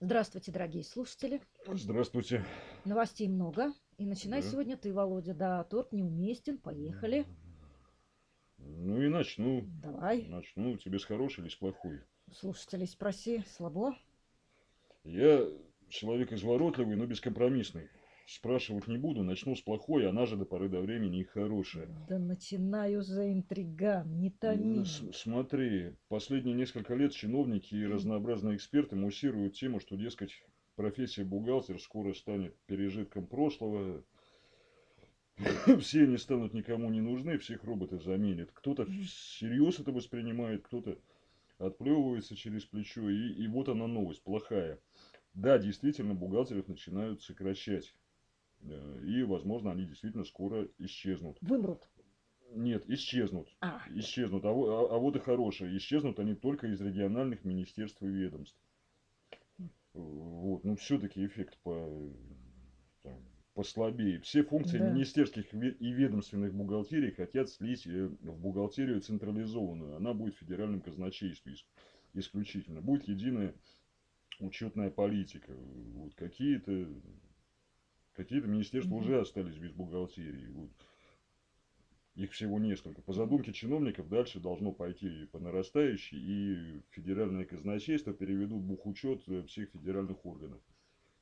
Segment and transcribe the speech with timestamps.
[0.00, 1.40] Здравствуйте, дорогие слушатели.
[1.66, 2.44] Здравствуйте.
[2.84, 3.72] Новостей много.
[3.96, 4.48] И начинай Да.
[4.48, 5.34] сегодня ты, Володя.
[5.34, 6.58] Да, торт неуместен.
[6.58, 7.26] Поехали.
[8.58, 9.62] Ну и начну.
[9.82, 10.22] Давай.
[10.28, 10.76] Начну.
[10.76, 12.00] Тебе с хорошей или с плохой?
[12.32, 13.42] Слушателей спроси.
[13.56, 13.96] Слабо?
[15.02, 15.44] Я
[15.88, 17.88] человек изворотливый, но бескомпромиссный.
[18.28, 21.88] Спрашивать не буду, начну с плохой, она же до поры до времени и хорошая.
[22.10, 24.20] Да начинай уже, интриган.
[24.20, 24.84] Не томи.
[24.84, 30.42] С- Смотри, последние несколько лет чиновники и разнообразные эксперты муссируют тему, что, дескать,
[30.76, 34.04] профессия бухгалтер скоро станет пережитком прошлого.
[35.80, 38.50] Все они станут никому не нужны, всех роботы заменят.
[38.52, 40.98] Кто-то всерьез это воспринимает, кто-то
[41.56, 43.08] отплевывается через плечо.
[43.08, 44.78] И, и вот она новость, плохая.
[45.32, 47.94] Да, действительно, бухгалтеров начинают сокращать.
[48.62, 51.38] Э, И, возможно, они действительно скоро исчезнут.
[51.40, 51.88] Вымрут.
[52.54, 53.48] Нет, исчезнут.
[53.60, 54.44] А, Исчезнут.
[54.44, 55.76] А, а- а вот и хорошее.
[55.76, 58.58] Исчезнут они только из региональных министерств и ведомств.
[59.94, 60.64] Вот.
[60.64, 62.10] Ну, все-таки эффект по,
[63.02, 63.18] там,
[63.54, 64.20] послабее.
[64.20, 64.90] Все функции Да.
[64.90, 69.96] министерских и ведомственных бухгалтерий хотят слить э, в бухгалтерию централизованную.
[69.96, 71.64] Она будет в федеральном казначействе ис-
[72.14, 72.80] исключительно.
[72.80, 73.54] Будет единая
[74.40, 75.52] учетная политика.
[75.52, 76.14] Вот.
[76.14, 76.88] Какие-то
[78.18, 79.04] какие-то министерства Мгм.
[79.04, 80.48] уже остались без бухгалтерии.
[80.52, 80.70] Вот.
[82.16, 83.00] Их всего несколько.
[83.00, 89.70] По задумке чиновников дальше должно пойти по нарастающей, и федеральное казначейство переведут бухучет э, всех
[89.70, 90.60] федеральных органов.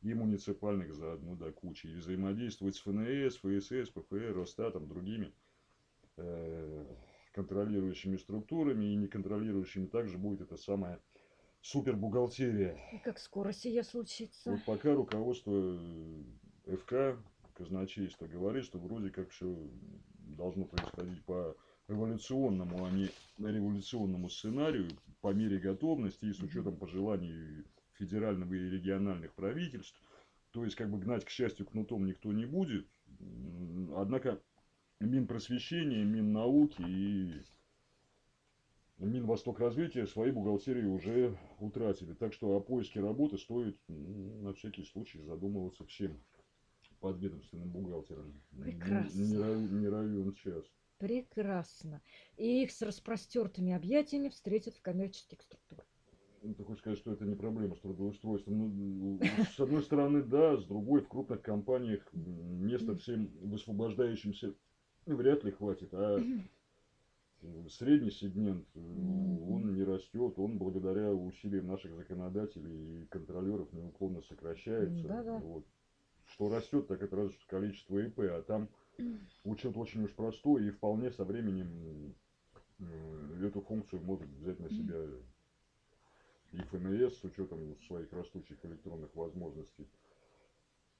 [0.01, 1.87] И муниципальных заодно до кучи.
[1.87, 5.33] И взаимодействовать с ФНС, ФСС, ПФР, Росстатом, другими
[6.17, 6.87] э,
[7.33, 10.99] контролирующими структурами и неконтролирующими также будет эта самая
[11.61, 12.79] супербухгалтерия.
[12.93, 14.51] и как скоро сие случится?
[14.51, 16.23] Вот пока руководство э,
[16.67, 17.19] ФК,
[17.55, 19.57] казначейства, говорит, что вроде как все
[20.19, 21.57] должно происходить по
[21.89, 24.89] эволюционному, а не революционному сценарию,
[25.21, 30.01] по мере готовности и с учетом пожеланий федерального и региональных правительств.
[30.51, 32.87] То есть, как бы гнать, к счастью, кнутом никто не будет.
[33.95, 34.41] Однако
[35.01, 37.43] Минпросвещение, Миннауки и
[38.99, 42.15] Минвосток развития свои бухгалтерии уже утратили.
[42.15, 46.19] Так что о поиске работы стоит м, на всякий случай задумываться всем
[47.07, 48.33] подведомственным бухгалтерам.
[48.53, 49.21] Не- Прекрасно.
[49.21, 50.65] Не, ра- не равен час.
[50.99, 52.01] Прекрасно.
[52.37, 55.87] И их с распростертыми объятиями встретят в коммерческих структурах.
[56.43, 58.57] Ну, Ты хочешь сказать, что это не проблема с трудоустройством?
[58.59, 59.21] Ну,
[59.57, 64.55] с одной стороны, да, с другой, в крупных компаниях места всем высвобождающимся
[65.07, 66.21] вряд ли хватит, а
[67.69, 75.07] средний сегмент, э, он не растет, он благодаря усилиям наших законодателей и контролеров неуклонно сокращается.
[75.07, 75.39] Да-да.
[75.39, 75.65] Вот.
[76.27, 78.69] Что растет, так это разве что количество ИП, а там
[79.45, 82.15] учет очень уж простой и вполне со временем
[82.81, 84.97] э, эту функцию может взять на себя
[86.53, 89.89] и ФНС с учетом своих растущих электронных возможностей.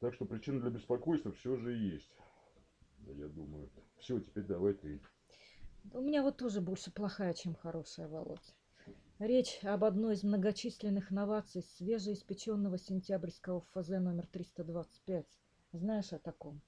[0.01, 2.11] Так что причина для беспокойства все же есть.
[3.07, 3.71] Я думаю.
[3.99, 5.01] Все, теперь давай ты.
[5.93, 8.55] У меня вот тоже больше плохая, чем хорошая, Володь.
[9.19, 15.27] Речь об одной из многочисленных новаций свежеиспеченного сентябрьского ФЗ номер 325.
[15.73, 16.61] Знаешь о таком?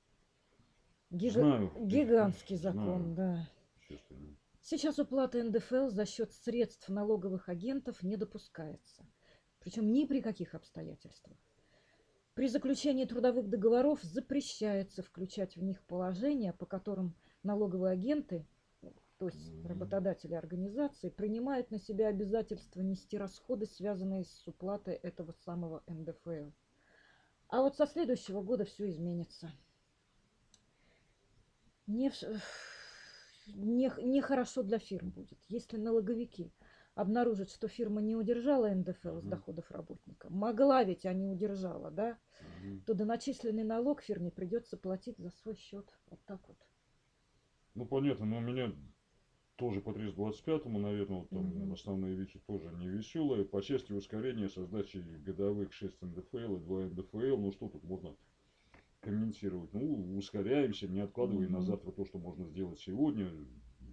[1.10, 1.72] Гига- Знаю.
[1.78, 3.48] Гигантский закон, Знаю.
[3.90, 3.96] да.
[4.62, 9.06] Сейчас уплата НДФЛ за счет средств налоговых агентов не допускается.
[9.60, 11.36] Причем ни при каких обстоятельствах.
[12.34, 18.46] При заключении трудовых договоров запрещается включать в них положения, по которым налоговые агенты,
[19.18, 25.82] то есть работодатели организации, принимают на себя обязательство нести расходы, связанные с уплатой этого самого
[25.88, 26.50] НДФЛ.
[27.48, 29.50] А вот со следующего года все изменится.
[31.86, 32.22] Не, в-
[33.54, 36.52] не, нехорошо для фирм будет, если налоговики
[36.94, 40.28] обнаружат, что фирма не удержала НДФЛ с доходов работника.
[40.30, 42.18] Могла ведь, а не удержала, да?
[42.86, 45.92] То доначисленный налог фирме придется платить за свой счет.
[46.10, 46.58] Вот так вот.
[47.74, 48.72] Ну понятно, но у меня
[49.58, 51.72] тоже по 325-му, наверное, вот там Мгм.
[51.72, 53.44] основные вещи тоже не веселые.
[53.44, 58.16] По части ускорения со сдачей годовых 6 НДФЛ и 2 НДФЛ, ну что тут можно
[59.00, 59.72] комментировать?
[59.74, 61.62] Ну, ускоряемся, не откладывая на Мгм.
[61.62, 63.30] завтра то, что можно сделать сегодня,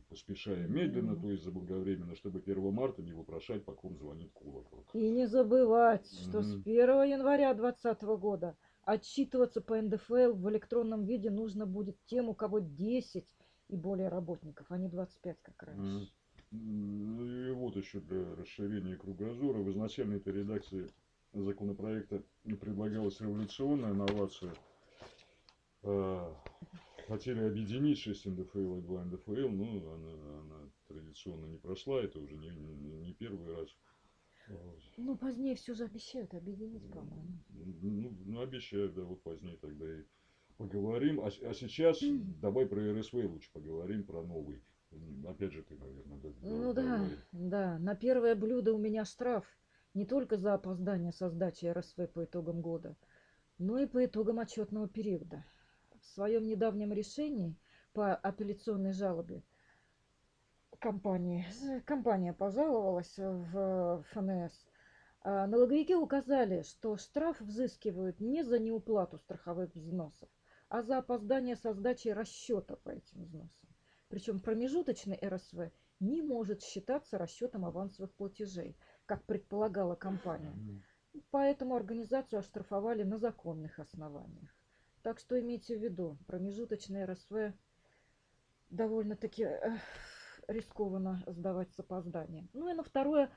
[0.10, 1.18] поспешая медленно, Мгм.
[1.18, 4.86] то есть заблаговременно, чтобы 1 марта не вопрошать, по ком звонит колокол.
[4.94, 6.64] И не забывать, что с Мгм.
[6.64, 12.60] 1 января 2020 года отчитываться по НДФЛ в электронном виде нужно будет тем, у кого
[12.60, 13.26] 10
[13.70, 16.12] и более работников, а не 25, как раньше.
[16.52, 19.58] Ну и вот еще для расширения кругозора.
[19.58, 20.90] В изначальной этой редакции
[21.34, 24.54] законопроекта предлагалась революционная новация.
[25.84, 26.36] А,
[27.08, 32.36] Хотели объединить 6 НДФЛ и 2 НДФЛ, но она, она традиционно не прошла, это уже
[32.36, 33.70] не, не первый раз.
[34.98, 37.38] Ну, позднее все же обещают объединить, по-моему.
[37.50, 40.04] Ну, ну, обещаю, да, вот позднее тогда и
[40.58, 41.22] поговорим.
[41.22, 42.00] А, а сейчас
[42.42, 44.62] давай про РСВ лучше поговорим, про новый.
[45.28, 47.10] Опять же ты, наверное, да, Ну да- да, давай.
[47.32, 47.80] да.
[47.80, 49.46] На первое блюдо у меня штраф.
[49.94, 52.96] Не только за опоздание со сдачи РСВ по итогам года,
[53.58, 55.44] но и по итогам отчетного периода.
[56.02, 57.56] В своем недавнем решении
[57.94, 59.42] по апелляционной жалобе
[60.80, 61.46] компании,
[61.86, 64.68] компания пожаловалась в ФНС.
[65.22, 70.30] А Налоговики указали, что штраф взыскивают не за неуплату страховых взносов,
[70.76, 73.70] а за опоздание со сдачей расчета по этим взносам.
[74.10, 78.76] Причем промежуточный РСВ не может считаться расчетом авансовых платежей,
[79.06, 80.54] как предполагала компания.
[81.32, 84.54] Поэтому организацию оштрафовали на законных основаниях.
[85.02, 87.54] Так что имейте в виду, промежуточный РСВ
[88.70, 89.78] довольно-таки э,
[90.50, 92.50] рискованно сдавать с опозданием.
[92.52, 93.30] Ну и на второе,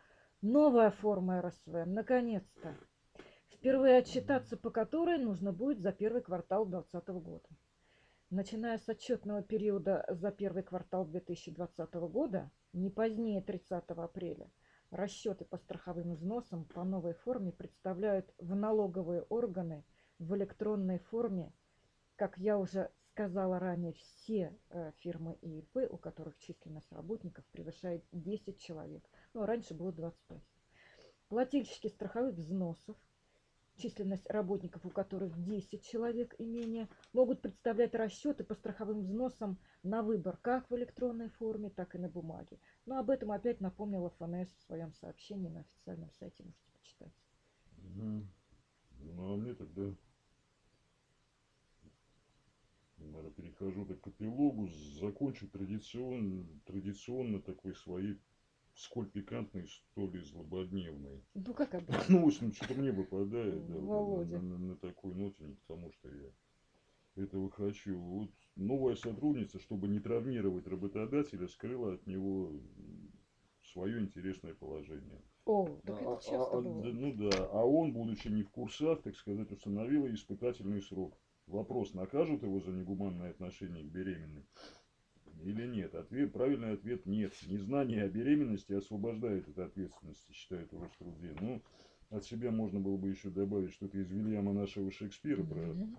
[0.43, 2.76] новая форма РСВ, наконец-то.
[3.58, 7.49] Впервые отчитаться по которой нужно будет за первый квартал 2020 года.
[8.31, 14.49] Начиная с отчетного периода за первый квартал 2020 года, не позднее 30 апреля,
[14.93, 19.84] расчеты по страховым взносам по новой форме представляют в налоговые органы
[20.20, 21.52] в электронной форме,
[22.14, 28.05] как я уже сказала ранее, все э, фирмы и ИП, у которых численность работников превышает
[28.12, 29.02] 10 человек.
[29.34, 30.38] Ну, а раньше было 25.
[31.28, 32.96] Плательщики страховых взносов,
[33.78, 40.02] численность работников, у которых 10 человек и менее, могут представлять расчеты по страховым взносам на
[40.02, 42.58] выбор как в электронной форме, так и на бумаге.
[42.86, 47.12] Но об этом опять напомнила ФНС в своем сообщении на официальном сайте, можете почитать.
[47.78, 48.28] Мгм.
[49.00, 49.94] Ну, а мне тогда,
[52.96, 58.20] наверное, перехожу к эпилогу, закончу традиционно, традиционно такой своей
[58.78, 61.25] сколь пикантной, столь и злободневной.
[61.34, 62.04] Ну, как обычно.
[62.08, 64.38] Ну, в общем, что-то мне выпадает, да, Володя.
[64.40, 66.30] на, на- на такой ноте, не потому что я
[67.16, 67.98] этого хочу.
[67.98, 72.52] Вот новая сотрудница, чтобы не травмировать работодателя, скрыла от него
[73.62, 75.20] свое интересное положение.
[75.44, 76.82] О, так А- это а- часто а- было.
[76.84, 81.19] да, ну да, а он, будучи не в курсах, так сказать, установил испытательный срок.
[81.46, 84.44] Вопрос, накажут его за негуманное отношение к беременной
[85.43, 85.94] или нет?
[85.94, 87.32] Ответ, правильный ответ нет.
[87.46, 91.35] Незнание о беременности освобождает от ответственности, считает Роструде.
[91.40, 91.62] Ну,
[92.11, 95.99] от себя можно было бы еще добавить что-то из Вильяма нашего Шекспира про, Мгм.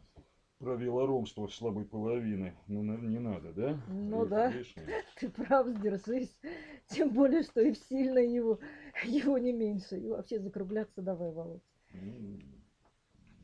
[0.57, 2.53] про велоромство слабой половины.
[2.67, 3.79] Ну, наверное, не надо, да?
[3.87, 4.51] Ну Лишь- да.
[4.51, 4.87] лишнее.
[5.19, 6.39] Ты прав, сдержись.
[6.87, 8.59] Тем более, что и в сильно его,
[9.05, 9.99] его не меньше.
[9.99, 11.61] И вообще закругляться давай, Володь.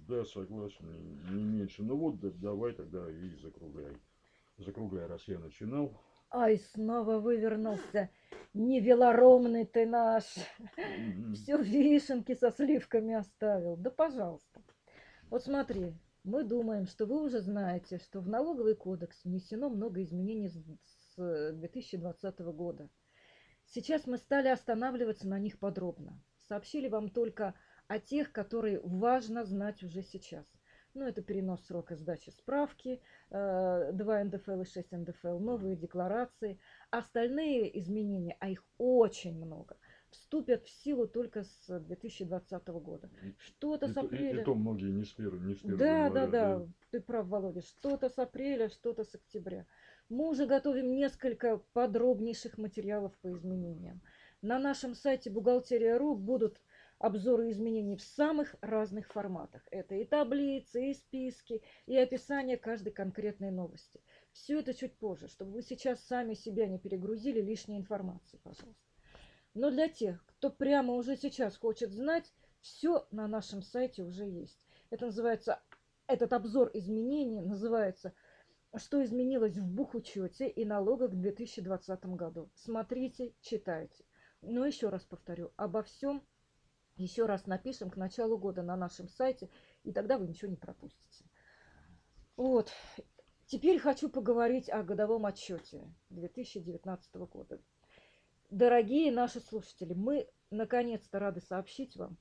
[0.08, 0.86] Да, согласен,
[1.32, 1.82] не, не меньше.
[1.84, 3.96] Ну вот, да- давай тогда и закругляй.
[4.58, 6.00] Закругляй, раз я начинал.
[6.32, 8.10] Ай, снова вывернулся.
[8.54, 10.24] Невелоромный ты наш.
[11.34, 13.76] Все вишенки со сливками оставил.
[13.76, 14.62] Да пожалуйста.
[15.30, 15.94] Вот смотри,
[16.24, 21.54] мы думаем, что вы уже знаете, что в налоговый кодекс внесено много изменений с- с
[21.54, 22.90] 2020 года.
[23.66, 26.22] Сейчас мы стали останавливаться на них подробно.
[26.48, 27.56] Сообщили вам только
[27.88, 30.46] о тех, которые важно знать уже сейчас.
[30.96, 36.58] Ну, это перенос срока сдачи справки, э, 2 НДФЛ и 6 НДФЛ, новые декларации.
[36.90, 39.76] Остальные изменения, а их очень много,
[40.10, 43.10] вступят в силу только с 2020 года.
[43.38, 44.42] Что-то с то- и- апреля.
[44.42, 47.28] и то многие не с первого, не с первого Да, да, января, да, ты прав,
[47.28, 47.62] Володя.
[47.62, 49.66] Что-то с апреля, что-то с октября.
[50.08, 54.02] Мы уже готовим несколько подробнейших материалов по изменениям.
[54.42, 56.62] На нашем сайте бухгалтерия.ру будут
[57.00, 59.62] обзоры изменений в самых разных форматах.
[59.72, 64.02] Это и таблицы, и списки, и описание каждой конкретной новости.
[64.32, 68.82] Все это чуть позже, чтобы вы сейчас сами себя не перегрузили лишней информацией, пожалуйста.
[69.54, 74.60] Но для тех, кто прямо уже сейчас хочет знать, все на нашем сайте уже есть.
[74.90, 75.62] Это называется,
[76.08, 78.14] этот обзор изменений называется
[78.76, 82.50] «Что изменилось в бухучете и налогах в 2020 году».
[82.56, 84.04] Смотрите, читайте.
[84.42, 86.26] Но еще раз повторю, обо всем
[86.96, 89.50] еще раз напишем к началу года на нашем сайте,
[89.84, 91.26] и тогда вы ничего не пропустите.
[92.38, 92.72] Вот.
[93.48, 97.62] Теперь хочу поговорить о годовом отчете 2019 года.
[98.50, 102.18] Дорогие наши слушатели, мы наконец-то рады сообщить вам,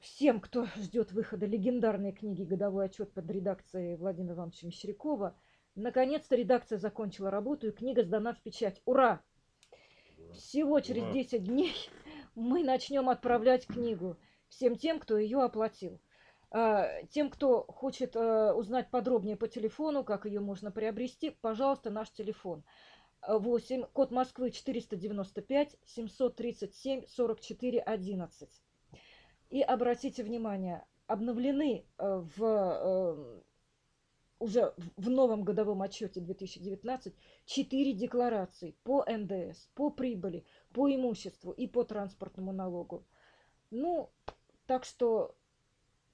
[0.00, 5.36] всем, кто ждет выхода легендарной книги «Годовой отчет» под редакцией Владимира Ивановича Мещерякова,
[5.76, 8.82] наконец-то редакция закончила работу, и книга сдана в печать.
[8.84, 9.22] Ура!
[10.32, 11.12] Всего через Ура.
[11.12, 11.74] 10 дней
[12.34, 14.16] мы начнем отправлять книгу
[14.48, 16.00] всем тем, кто ее оплатил.
[16.50, 22.10] А, Тем, кто хочет э, узнать подробнее по телефону, как ее можно приобрести, пожалуйста, наш
[22.10, 22.62] телефон
[23.26, 28.48] 8, код Москвы 495 737 44 11.
[29.48, 33.40] И обратите внимание, обновлены э, в э,
[34.38, 37.14] уже в- новом годовом отчете 2019
[37.46, 43.04] четыре декларации по НДС, по прибыли, по имуществу и по транспортному налогу.
[43.70, 44.10] Ну,
[44.66, 45.34] так что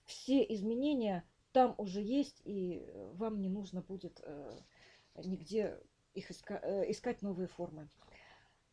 [0.04, 4.50] все изменения там уже есть, и э, вам не нужно будет э,
[5.24, 5.80] нигде
[6.14, 7.88] их иска- э, искать новые формы.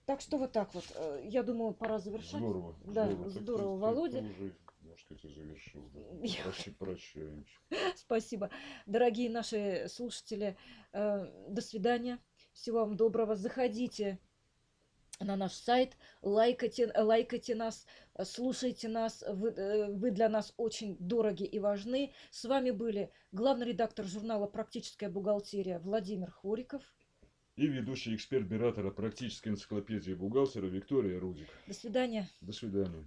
[0.06, 0.86] Так что вот так вот.
[0.96, 2.42] Э, Я думаю, пора завершать.
[2.42, 2.76] Здорово.
[2.86, 4.20] Да, Так ты- здорово, ты- Володя.
[4.22, 5.90] Ты уже, можно сказать, и завершил.
[5.94, 6.00] да.
[6.22, 7.58] Я- Прощ- Прощаемся.
[7.98, 8.50] Спасибо.
[8.86, 10.58] Дорогие наши слушатели,
[10.94, 12.20] э, до свидания.
[12.54, 13.36] Всего вам доброго.
[13.36, 14.20] Заходите
[15.20, 17.86] на наш сайт, лайкайте, лайкайте нас,
[18.24, 19.24] слушайте нас.
[19.28, 22.14] Вы, э, вы для нас очень дороги и важны.
[22.32, 26.84] С вами были главный редактор журнала «Практическая бухгалтерия» Владимир Хориков.
[27.56, 31.48] И ведущий эксперт Биратора практической энциклопедии бухгалтера Виктория Рудик.
[31.68, 32.28] До свидания.
[32.42, 33.06] До свидания.